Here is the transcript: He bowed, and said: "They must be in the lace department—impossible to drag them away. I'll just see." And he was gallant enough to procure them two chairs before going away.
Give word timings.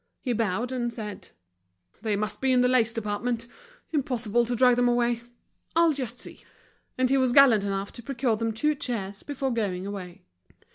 He 0.19 0.33
bowed, 0.33 0.71
and 0.71 0.91
said: 0.91 1.29
"They 2.01 2.15
must 2.15 2.41
be 2.41 2.51
in 2.51 2.61
the 2.61 2.67
lace 2.67 2.91
department—impossible 2.91 4.45
to 4.45 4.55
drag 4.55 4.75
them 4.75 4.87
away. 4.89 5.21
I'll 5.75 5.93
just 5.93 6.17
see." 6.17 6.39
And 6.97 7.07
he 7.11 7.17
was 7.19 7.33
gallant 7.33 7.63
enough 7.63 7.91
to 7.91 8.01
procure 8.01 8.35
them 8.35 8.51
two 8.51 8.73
chairs 8.73 9.21
before 9.21 9.53
going 9.53 9.85
away. 9.85 10.23